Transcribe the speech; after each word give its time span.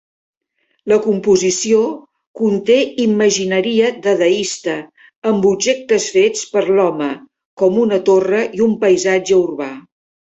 La 0.91 0.95
composició 1.01 1.81
conté 2.39 2.77
imatgeria 3.03 3.91
dadaista 4.05 4.73
amb 5.33 5.45
objectes 5.49 6.07
fets 6.15 6.41
per 6.55 6.65
l"home, 6.77 7.11
com 7.63 7.77
una 7.83 8.01
torre 8.09 8.41
i 8.61 8.65
un 8.69 8.75
paisatge 8.85 9.39
urbà. 9.43 9.69